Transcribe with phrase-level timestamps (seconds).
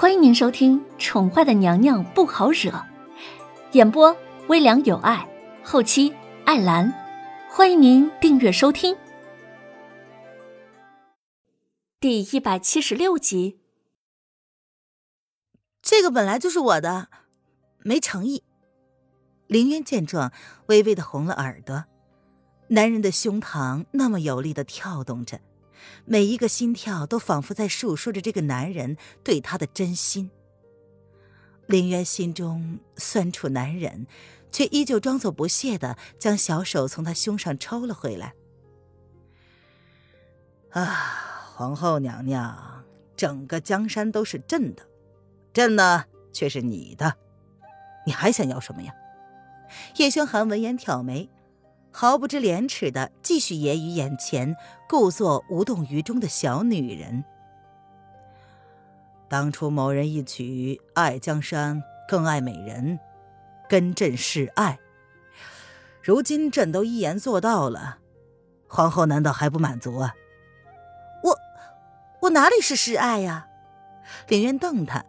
[0.00, 2.70] 欢迎您收听《宠坏的娘娘不好惹》，
[3.72, 5.28] 演播微凉有爱，
[5.64, 6.14] 后期
[6.44, 6.94] 艾兰。
[7.50, 8.96] 欢迎您订阅收听。
[11.98, 13.58] 第一百七十六集，
[15.82, 17.08] 这个本来就是我的，
[17.78, 18.44] 没诚意。
[19.48, 20.32] 林渊见状，
[20.66, 21.86] 微微的红了耳朵。
[22.68, 25.40] 男人的胸膛那么有力的跳动着。
[26.04, 30.30] 每一个心跳都仿佛在诉说着这个男人对她的真心。
[31.66, 34.06] 林渊心中酸楚难忍，
[34.50, 38.32] 却依旧装作不屑的将小手从他胸上抽了回来。
[40.70, 42.84] 啊，皇后娘娘，
[43.16, 44.86] 整个江山都是朕的，
[45.52, 47.16] 朕呢却是你的，
[48.06, 48.94] 你还想要什么呀？
[49.96, 51.28] 叶轩寒闻言挑眉。
[51.90, 54.56] 毫不知廉耻的继续揶揄眼前
[54.88, 57.24] 故作无动于衷的小女人。
[59.28, 62.98] 当初某人一曲爱江山更爱美人，
[63.68, 64.78] 跟朕示爱。
[66.02, 67.98] 如今朕都一言做到了，
[68.66, 70.14] 皇后难道还不满足啊？
[71.22, 71.38] 我，
[72.22, 73.48] 我哪里是示爱呀？
[74.28, 75.04] 林渊瞪他，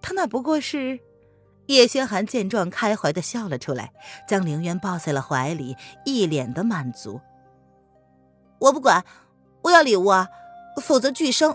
[0.00, 1.00] 他那不过是……
[1.68, 3.92] 叶轩寒见状，开怀的笑了出来，
[4.26, 7.20] 将凌渊抱在了怀里，一脸的满足。
[8.58, 9.04] 我不管，
[9.62, 10.28] 我要礼物啊，
[10.82, 11.54] 否则拒生。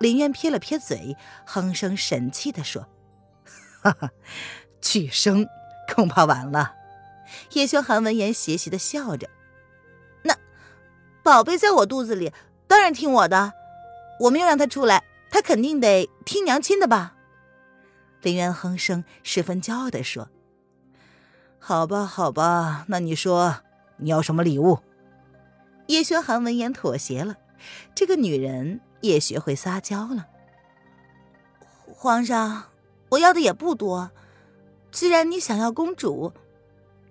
[0.00, 2.86] 林渊撇了撇嘴，哼声神气的说
[3.80, 4.10] ：“哈哈，
[4.80, 5.46] 拒生
[5.94, 6.74] 恐怕晚了。”
[7.54, 9.30] 叶轩寒闻言邪邪的笑着
[10.22, 10.36] ：“那
[11.22, 12.32] 宝贝在我肚子里，
[12.66, 13.52] 当然听我的。
[14.20, 17.14] 我没有让他出来，他肯定得听娘亲的吧？”
[18.26, 20.28] 林渊哼声，十分骄傲地说
[21.60, 23.58] ：“好吧，好吧，那你说
[23.98, 24.80] 你要什么礼物？”
[25.86, 27.36] 叶轩寒闻言妥协了，
[27.94, 30.26] 这个女人也学会撒娇了。
[31.86, 32.64] 皇上，
[33.10, 34.10] 我要的也不多，
[34.90, 36.32] 既然你想要公主，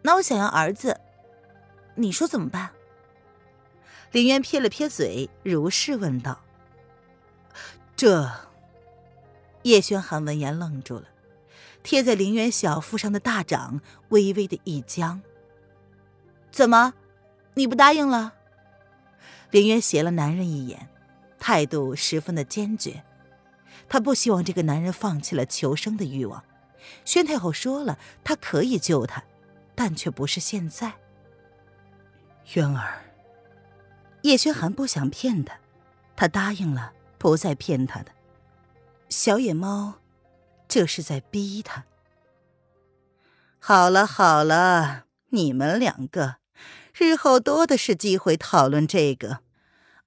[0.01, 0.99] 那我想要儿子，
[1.95, 2.71] 你说怎么办？
[4.11, 6.41] 林渊撇了撇嘴，如是问道
[7.95, 8.29] ：“这……”
[9.63, 11.05] 叶轩寒闻言愣住了，
[11.85, 13.79] 贴在林渊小腹上的大掌
[14.09, 15.21] 微微的一僵。
[16.51, 16.95] 怎么，
[17.53, 18.33] 你不答应了？
[19.51, 20.89] 林渊斜了男人一眼，
[21.37, 23.03] 态度十分的坚决。
[23.87, 26.43] 他不希望这个男人放弃了求生的欲望。
[27.05, 29.23] 宣太后说了，他可以救他，
[29.75, 30.91] 但却不是现在。
[32.55, 33.05] 渊儿，
[34.23, 35.55] 叶轩寒不想骗他，
[36.15, 38.11] 他答应了，不再骗他的。
[39.09, 39.99] 小野猫，
[40.67, 41.85] 这是在逼他。
[43.59, 46.37] 好了好了，你们两个，
[46.93, 49.39] 日后多的是机会讨论这个。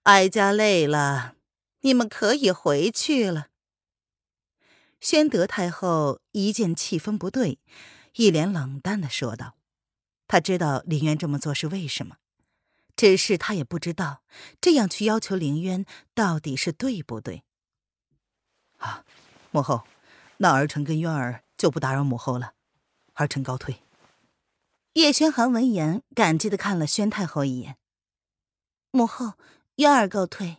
[0.04, 1.34] 哀家累了，
[1.80, 3.48] 你们可以回去了。
[5.00, 7.58] 宣德太后一见气氛不对，
[8.14, 9.56] 一脸冷淡的说道
[10.26, 12.16] ：“他知道林渊这么做是为什么，
[12.96, 14.22] 只是他也不知道
[14.60, 17.44] 这样去要求林渊到底是对不对。”
[18.78, 19.04] 啊，
[19.50, 19.84] 母后，
[20.38, 22.54] 那儿臣跟渊儿就不打扰母后了，
[23.14, 23.82] 儿臣告退。
[24.94, 27.76] 叶轩寒闻言，感激的看了宣太后一眼。
[28.90, 29.34] 母后，
[29.76, 30.58] 渊儿告退。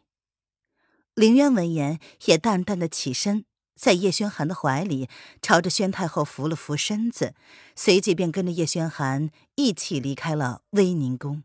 [1.14, 3.46] 凌渊闻言，也淡淡的起身，
[3.76, 5.10] 在叶轩寒的怀里，
[5.42, 7.34] 朝着宣太后扶了扶身子，
[7.76, 11.44] 随即便跟着叶轩寒一起离开了威宁宫。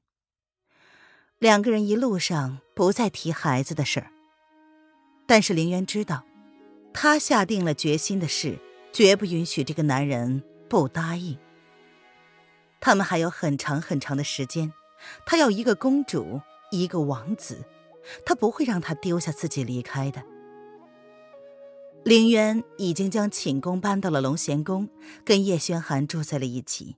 [1.39, 4.11] 两个人一路上不再提孩子的事儿，
[5.27, 6.25] 但是凌渊知道。
[6.95, 8.59] 他下定了决心的事，
[8.93, 11.37] 绝不允许这个男人不答应。
[12.81, 14.73] 他们还有很长很长的时间，
[15.27, 16.41] 他要一个公主，
[16.71, 17.65] 一个王子，
[18.25, 20.23] 他不会让他丢下自己离开的。
[22.05, 24.89] 凌渊已经将寝宫搬到了龙贤宫，
[25.25, 26.97] 跟叶轩寒住在了一起。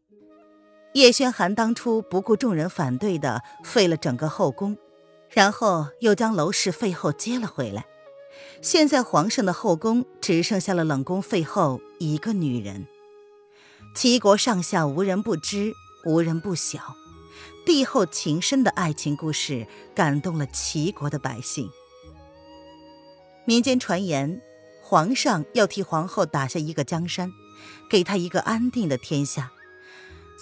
[0.93, 4.77] 叶轩寒当初不顾众人反对的废了整个后宫，
[5.31, 7.87] 然后又将楼氏废后接了回来。
[8.63, 12.87] 现在皇上的后宫只剩下了冷宫废后一个女人，
[13.95, 15.73] 齐国上下无人不知，
[16.05, 16.97] 无人不晓。
[17.65, 21.71] 帝后情深的爱情故事感动了齐国的百姓。
[23.45, 24.41] 民间传言，
[24.83, 27.33] 皇上要替皇后打下一个江山，
[27.91, 29.53] 给她一个安定的天下，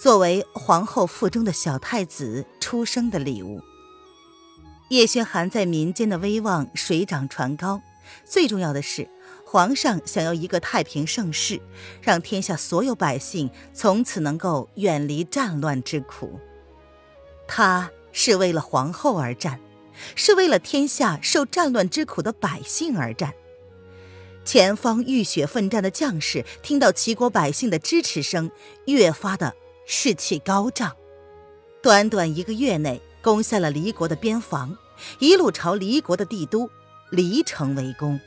[0.01, 3.61] 作为皇后腹中的小太子出生的礼物。
[4.89, 7.81] 叶轩寒在民间的威望水涨船高。
[8.23, 9.09] 最重要的是，
[9.45, 11.61] 皇上想要一个太平盛世，
[12.01, 16.39] 让天下所有百姓从此能够远离战乱之苦。
[17.47, 19.59] 他是为了皇后而战，
[20.15, 23.33] 是为了天下受战乱之苦的百姓而战。
[24.43, 28.51] 前方浴血奋战的将士听到齐国百姓的支持声，
[28.85, 29.55] 越发的
[29.87, 30.95] 士气高涨。
[31.81, 34.77] 短短一个月内，攻下了离国的边防，
[35.19, 36.69] 一路朝离国的帝都
[37.09, 38.19] 离城围攻。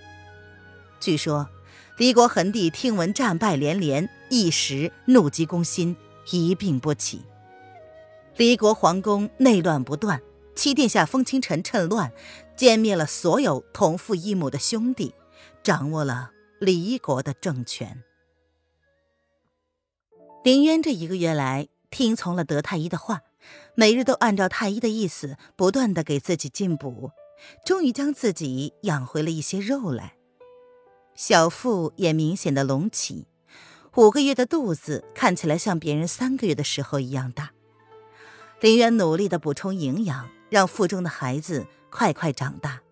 [1.01, 1.49] 据说，
[1.97, 5.97] 离国桓帝听闻战败连连，一时怒急攻心，
[6.31, 7.23] 一病不起。
[8.37, 10.21] 离国皇宫内乱不断，
[10.55, 12.13] 七殿下风清晨趁乱
[12.57, 15.15] 歼灭了所有同父异母的兄弟。
[15.63, 16.31] 掌握了
[16.61, 18.03] 离国的政权。
[20.43, 23.21] 林渊这一个月来听从了德太医的话，
[23.75, 27.11] 每日都按照太医的意思不断的给自己进补，
[27.65, 30.15] 终于将自己养回了一些肉来。
[31.15, 33.27] 小腹也明显的隆起，
[33.97, 37.53] 五个月的肚子看起来像别人三个月的时候一样大。
[38.61, 42.83] 林渊努力的补充营养，让腹中的孩子快快长大，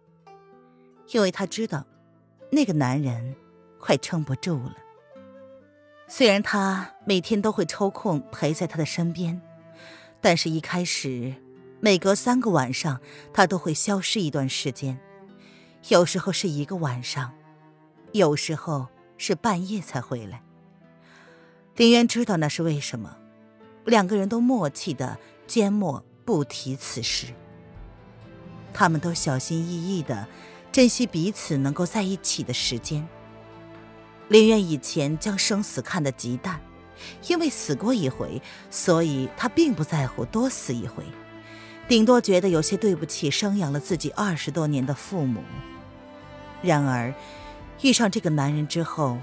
[1.10, 1.86] 因为他知道。
[2.52, 3.34] 那个男人
[3.80, 4.76] 快撑不住了。
[6.06, 9.42] 虽然他每天都会抽空陪在他的身边，
[10.20, 11.34] 但是一开始，
[11.80, 13.00] 每隔三个晚上，
[13.32, 14.98] 他都会消失一段时间，
[15.88, 17.32] 有时候是一个晚上，
[18.12, 18.88] 有时候
[19.18, 20.42] 是半夜才回来。
[21.76, 23.16] 林渊知道那是为什么，
[23.84, 27.26] 两个人都默契的缄默不提此事，
[28.72, 30.26] 他们都小心翼翼的。
[30.72, 33.08] 珍惜彼此能够在一起的时间。
[34.28, 36.60] 林渊以前将生死看得极淡，
[37.28, 41.02] 因为死过一回，所以他并不在乎多死一回，
[41.88, 45.42] 顶多觉得有些对不起生养了自己二十多年的父母。
[46.62, 47.14] 然而，
[47.82, 49.18] 遇上这个男人之后，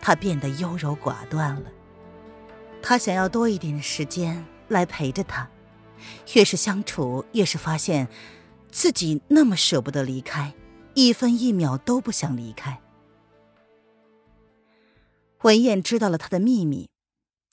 [0.00, 1.64] 他变得优柔寡断了。
[2.80, 5.48] 他想要多一点时间来陪着他，
[6.34, 8.06] 越是相处，越是发现
[8.70, 10.54] 自己那么舍不得离开。
[10.94, 12.78] 一分一秒都不想离开。
[15.42, 16.88] 文燕知道了他的秘密，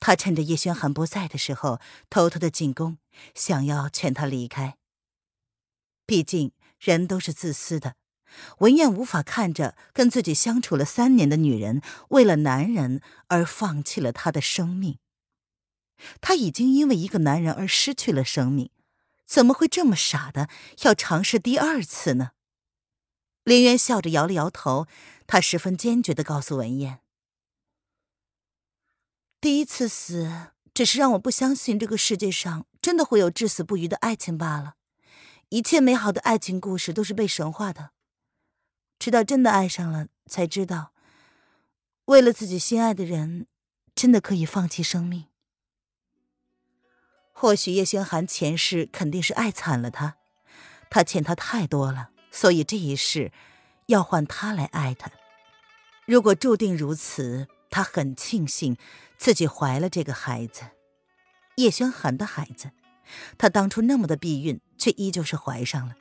[0.01, 2.97] 他趁着叶轩寒不在的时候，偷偷的进宫，
[3.33, 4.75] 想要劝他离开。
[6.05, 7.95] 毕竟人都是自私的，
[8.57, 14.97] 文燕无法看着跟自己相处了三年的女人，为了男人而放弃了她的生命。
[16.19, 18.71] 她已经因为一个男人而失去了生命，
[19.25, 20.49] 怎么会这么傻的
[20.81, 22.31] 要尝试第二次呢？
[23.43, 24.87] 林渊笑着摇了摇头，
[25.27, 27.01] 他十分坚决的告诉文燕
[29.41, 34.75] ：“第一次死，只是让我不相信这个世界上真的会有至死不渝的爱情罢了。
[35.49, 37.89] 一切美好的爱情故事都是被神化的。
[38.99, 40.93] 直到真的爱上了，才知道，
[42.05, 43.47] 为了自己心爱的人，
[43.95, 45.25] 真的可以放弃生命。
[47.31, 50.17] 或许叶轩寒前世肯定是爱惨了他，
[50.91, 53.31] 他欠他太多了。”所以这一世，
[53.87, 55.11] 要换他来爱他。
[56.05, 58.77] 如果注定如此，他很庆幸
[59.21, 60.63] 自己怀了这个孩子，
[61.57, 62.71] 叶轩寒的孩子。
[63.37, 65.95] 他当初那么的避孕，却依旧是怀上了。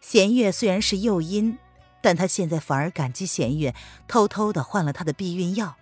[0.00, 1.58] 弦月虽然是诱因，
[2.02, 3.72] 但他现在反而感激弦月
[4.08, 5.76] 偷偷的换了他的避孕药，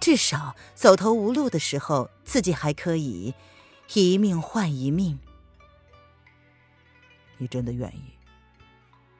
[0.00, 3.34] 至少走投无路的时候，自己还可以
[3.94, 5.18] 一命换一命。
[7.38, 8.12] 你真的愿意？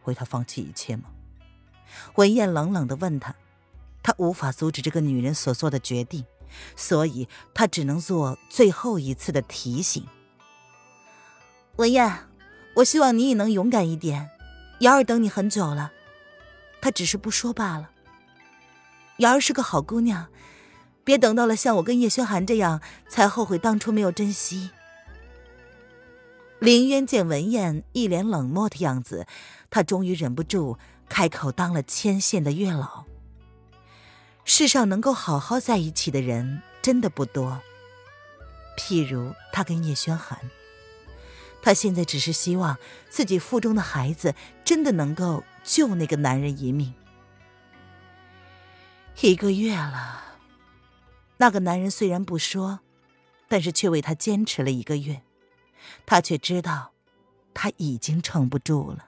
[0.05, 1.11] 为他放弃一切吗？
[2.15, 3.35] 文燕冷冷的问他，
[4.01, 6.25] 他无法阻止这个女人所做的决定，
[6.77, 10.07] 所以他只能做最后一次的提醒。
[11.77, 12.27] 文燕，
[12.77, 14.31] 我希望你也能勇敢一点。
[14.81, 15.93] 瑶儿等你很久了，
[16.81, 17.91] 她只是不说罢了。
[19.19, 20.29] 瑶儿是个好姑娘，
[21.03, 24.71] 别等到了像我跟叶轩寒这样，才后悔当初没有珍惜。
[26.61, 29.27] 林渊见文燕一脸冷漠的样子，
[29.71, 30.79] 他终于忍不住
[31.09, 33.08] 开口当了牵线的月老。
[34.51, 37.61] 世上能够好好在一起的人真的不多，
[38.79, 40.51] 譬如他跟叶轩寒。
[41.61, 42.79] 他现在只是希望
[43.11, 46.95] 自己腹中的孩子真的能够救那个男人一命。
[49.21, 50.39] 一个月了，
[51.37, 52.81] 那个男人虽然不说，
[53.49, 55.21] 但是却为他坚持了一个月。
[56.07, 56.93] 他却知道，
[57.53, 59.08] 他已经撑不住了。